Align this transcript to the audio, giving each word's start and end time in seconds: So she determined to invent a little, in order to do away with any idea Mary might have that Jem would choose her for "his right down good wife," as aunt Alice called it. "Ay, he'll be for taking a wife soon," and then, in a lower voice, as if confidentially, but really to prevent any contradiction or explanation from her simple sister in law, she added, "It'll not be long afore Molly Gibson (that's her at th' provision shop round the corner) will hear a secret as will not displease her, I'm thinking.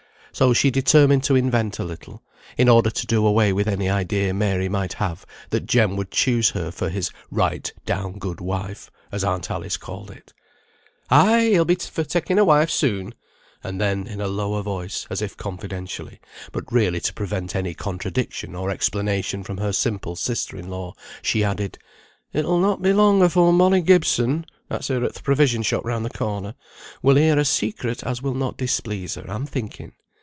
So 0.33 0.53
she 0.53 0.71
determined 0.71 1.25
to 1.25 1.35
invent 1.35 1.77
a 1.77 1.83
little, 1.83 2.23
in 2.57 2.69
order 2.69 2.89
to 2.89 3.05
do 3.05 3.27
away 3.27 3.51
with 3.51 3.67
any 3.67 3.89
idea 3.89 4.33
Mary 4.33 4.69
might 4.69 4.93
have 4.93 5.25
that 5.49 5.65
Jem 5.65 5.97
would 5.97 6.09
choose 6.09 6.51
her 6.51 6.71
for 6.71 6.87
"his 6.89 7.11
right 7.29 7.69
down 7.85 8.17
good 8.17 8.39
wife," 8.39 8.89
as 9.11 9.25
aunt 9.25 9.51
Alice 9.51 9.75
called 9.75 10.09
it. 10.09 10.31
"Ay, 11.09 11.47
he'll 11.51 11.65
be 11.65 11.75
for 11.75 12.05
taking 12.05 12.39
a 12.39 12.45
wife 12.45 12.69
soon," 12.71 13.13
and 13.61 13.79
then, 13.81 14.07
in 14.07 14.21
a 14.21 14.29
lower 14.29 14.61
voice, 14.61 15.05
as 15.09 15.21
if 15.21 15.35
confidentially, 15.35 16.21
but 16.53 16.71
really 16.71 17.01
to 17.01 17.13
prevent 17.13 17.53
any 17.53 17.73
contradiction 17.73 18.55
or 18.55 18.69
explanation 18.69 19.43
from 19.43 19.57
her 19.57 19.73
simple 19.73 20.15
sister 20.15 20.55
in 20.55 20.69
law, 20.69 20.93
she 21.21 21.43
added, 21.43 21.77
"It'll 22.31 22.59
not 22.59 22.81
be 22.81 22.93
long 22.93 23.21
afore 23.21 23.51
Molly 23.51 23.81
Gibson 23.81 24.45
(that's 24.69 24.87
her 24.87 25.03
at 25.03 25.13
th' 25.13 25.23
provision 25.25 25.61
shop 25.61 25.83
round 25.83 26.05
the 26.05 26.09
corner) 26.09 26.55
will 27.01 27.15
hear 27.17 27.37
a 27.37 27.43
secret 27.43 28.01
as 28.03 28.21
will 28.21 28.33
not 28.33 28.57
displease 28.57 29.15
her, 29.15 29.29
I'm 29.29 29.45
thinking. 29.45 29.91